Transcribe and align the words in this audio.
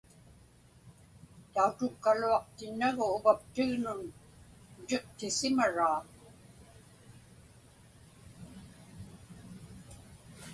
Tautukkaluaqtinnagu 1.53 3.05
uvaptignun 3.17 4.01
utiqtisimaraa. 4.79 5.99